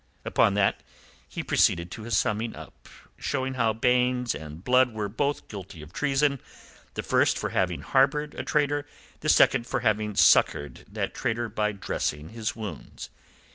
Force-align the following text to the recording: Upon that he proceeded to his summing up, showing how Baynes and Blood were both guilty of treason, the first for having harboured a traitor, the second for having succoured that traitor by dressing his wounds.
Upon 0.25 0.55
that 0.55 0.81
he 1.29 1.43
proceeded 1.43 1.91
to 1.91 2.01
his 2.01 2.17
summing 2.17 2.55
up, 2.55 2.89
showing 3.19 3.53
how 3.53 3.71
Baynes 3.73 4.33
and 4.33 4.63
Blood 4.63 4.93
were 4.93 5.07
both 5.07 5.47
guilty 5.47 5.83
of 5.83 5.93
treason, 5.93 6.41
the 6.95 7.03
first 7.03 7.37
for 7.37 7.49
having 7.51 7.81
harboured 7.81 8.33
a 8.33 8.43
traitor, 8.43 8.87
the 9.19 9.29
second 9.29 9.67
for 9.67 9.81
having 9.81 10.15
succoured 10.15 10.85
that 10.91 11.13
traitor 11.13 11.49
by 11.49 11.73
dressing 11.73 12.29
his 12.29 12.55
wounds. 12.55 13.11